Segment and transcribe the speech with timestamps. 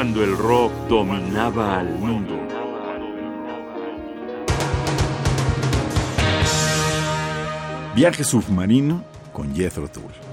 [0.00, 2.34] cuando el rock dominaba al mundo.
[7.94, 10.29] Viaje submarino con Jethro Tull.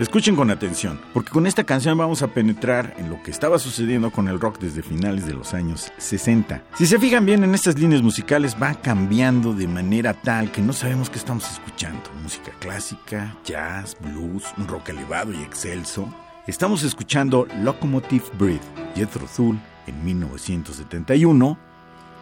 [0.00, 4.10] Escuchen con atención, porque con esta canción vamos a penetrar en lo que estaba sucediendo
[4.10, 6.62] con el rock desde finales de los años 60.
[6.74, 10.72] Si se fijan bien en estas líneas musicales, va cambiando de manera tal que no
[10.72, 12.02] sabemos qué estamos escuchando.
[12.22, 16.08] Música clásica, jazz, blues, un rock elevado y excelso.
[16.46, 21.58] Estamos escuchando Locomotive Breath, Jethro Tull, en 1971,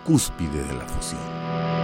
[0.05, 1.80] cúspide de la fusión.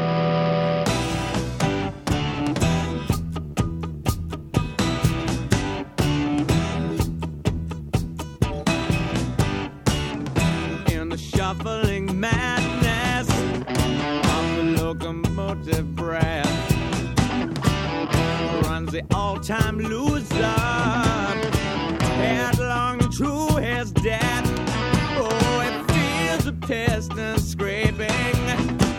[27.56, 28.34] Scraping,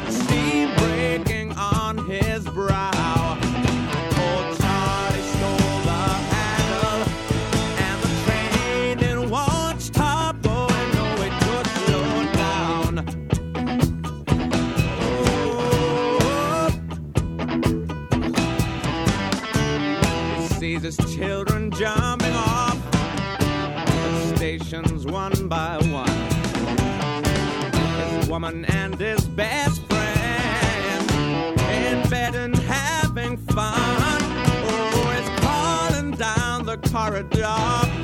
[0.10, 3.38] steam breaking on his brow.
[4.20, 6.04] Oh, Charlie stole the
[6.34, 7.02] handle,
[7.86, 10.88] and the train oh, it won't stop going.
[10.94, 12.94] No, it could slow down.
[20.04, 26.37] Oh, sees his children jumping off the stations one by one.
[28.28, 34.22] Woman and his best friend in bed and having fun.
[34.70, 37.97] Oh, he's crawling down the corridor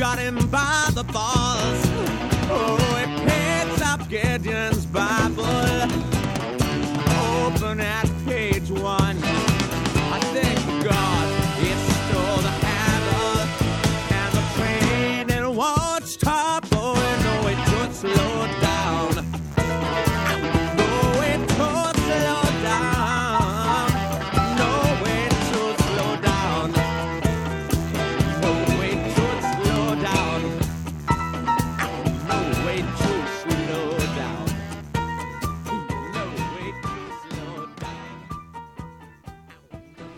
[0.00, 1.82] got him by the balls.
[2.48, 5.44] Oh, he picks up Gideon's Bible,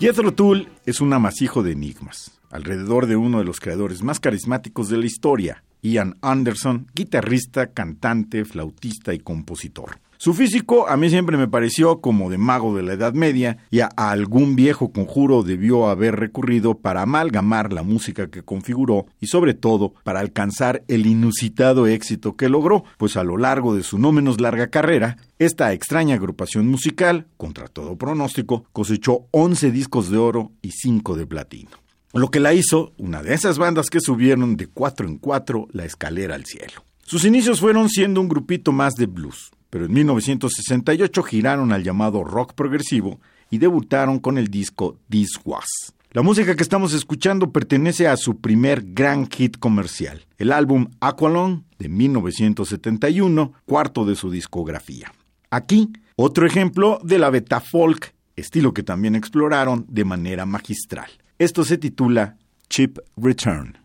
[0.02, 4.88] Jethro Tull es un amasijo de enigmas, alrededor de uno de los creadores más carismáticos
[4.88, 10.00] de la historia, Ian Anderson, guitarrista, cantante, flautista y compositor.
[10.22, 13.80] Su físico a mí siempre me pareció como de mago de la Edad Media y
[13.80, 19.54] a algún viejo conjuro debió haber recurrido para amalgamar la música que configuró y sobre
[19.54, 24.12] todo para alcanzar el inusitado éxito que logró, pues a lo largo de su no
[24.12, 30.52] menos larga carrera, esta extraña agrupación musical, contra todo pronóstico, cosechó 11 discos de oro
[30.62, 31.70] y 5 de platino.
[32.12, 35.84] Lo que la hizo una de esas bandas que subieron de cuatro en cuatro la
[35.84, 36.84] escalera al cielo.
[37.04, 42.22] Sus inicios fueron siendo un grupito más de blues, pero en 1968 giraron al llamado
[42.24, 45.94] rock progresivo y debutaron con el disco This Was.
[46.10, 51.64] La música que estamos escuchando pertenece a su primer gran hit comercial, el álbum Aqualon
[51.78, 55.10] de 1971, cuarto de su discografía.
[55.48, 61.10] Aquí, otro ejemplo de la beta folk, estilo que también exploraron de manera magistral.
[61.38, 62.36] Esto se titula
[62.68, 63.78] Chip Return.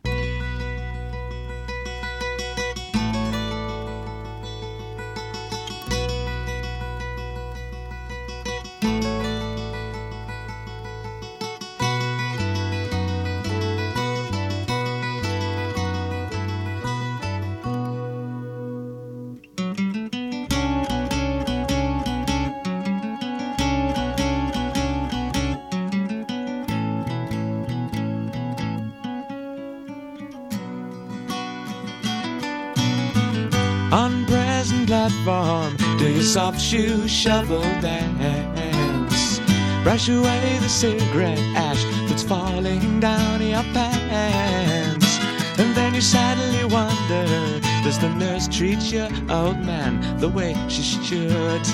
[33.92, 39.40] On present platform, do your soft shoe shuffle dance.
[39.82, 45.20] Brush away the cigarette ash that's falling down your pants.
[45.58, 50.82] And then you sadly wonder, does the nurse treat your old man the way she
[50.84, 51.66] should?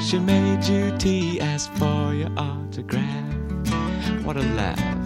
[0.00, 3.34] She made you tea, asked for your autograph.
[4.24, 4.99] What a laugh.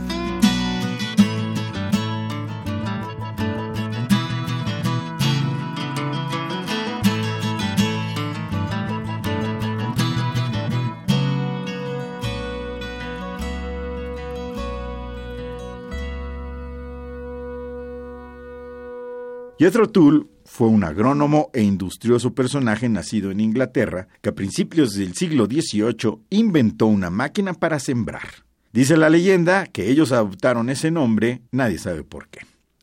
[19.65, 25.15] Jethro Tull fue un agrónomo e industrioso personaje nacido en Inglaterra que a principios del
[25.15, 28.29] siglo XVIII inventó una máquina para sembrar.
[28.75, 32.41] Dice la leyenda que ellos adoptaron ese nombre, nadie sabe por qué.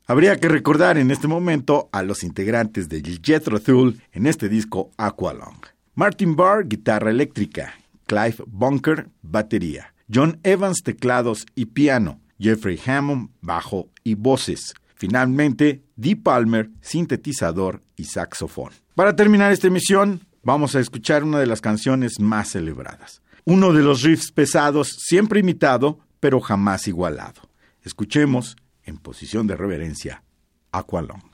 [0.07, 4.89] Habría que recordar en este momento a los integrantes de Jethro Tull en este disco
[4.98, 5.62] Aqualong.
[5.94, 7.75] Martin Barr, guitarra eléctrica,
[8.07, 16.15] Clive Bunker, batería, John Evans, teclados y piano, Jeffrey Hammond, bajo y voces, Finalmente, Dee
[16.15, 18.71] Palmer, sintetizador y saxofón.
[18.94, 23.24] Para terminar esta emisión, vamos a escuchar una de las canciones más celebradas.
[23.44, 27.42] Uno de los riffs pesados, siempre imitado, pero jamás igualado.
[27.81, 30.21] Escuchemos, en posición de reverencia,
[30.71, 31.31] Aqualong.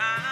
[0.00, 0.29] Time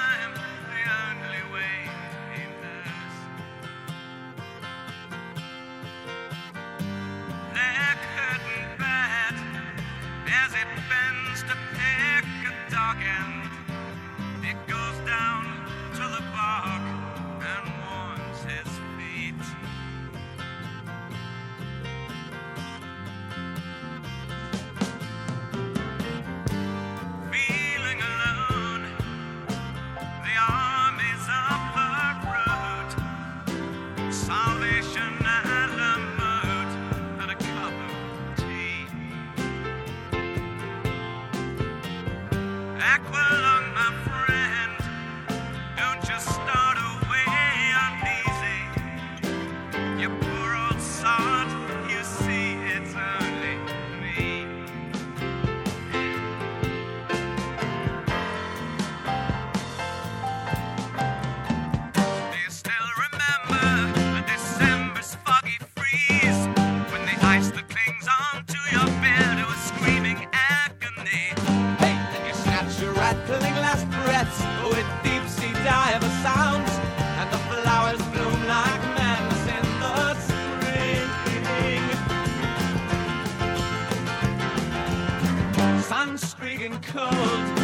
[86.89, 87.59] cold,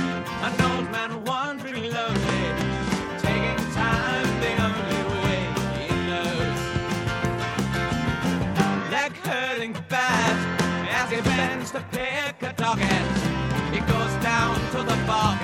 [0.47, 2.45] an old man wandering lonely,
[3.19, 5.39] taking time the only way
[5.81, 6.61] he knows.
[8.91, 10.37] Leg hurting bad
[10.91, 12.79] as he bends to pick a dog.
[13.73, 15.39] He goes down to the bog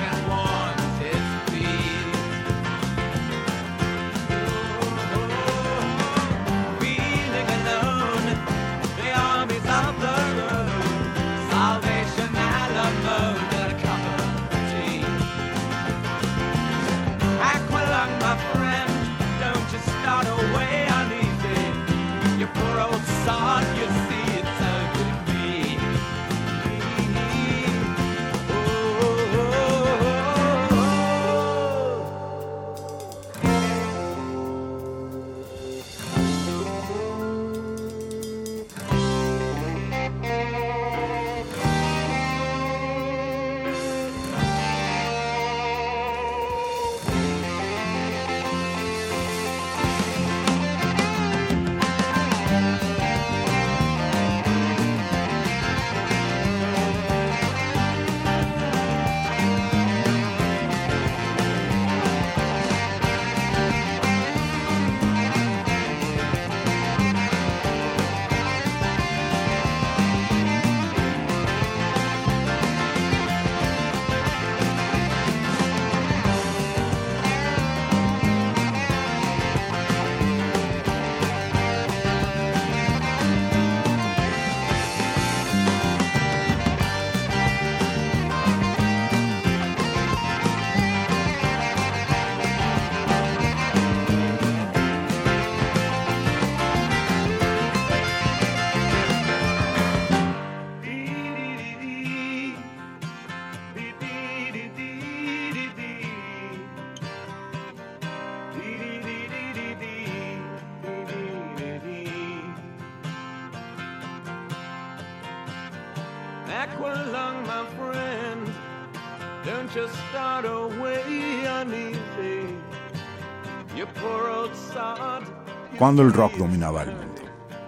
[125.79, 127.23] Cuando el rock dominaba el mundo.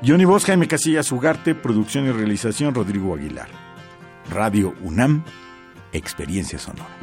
[0.04, 3.48] Johnny Voz, Jaime Casillas Ugarte, producción y realización Rodrigo Aguilar.
[4.30, 5.24] Radio UNAM,
[5.92, 7.01] Experiencia Sonora.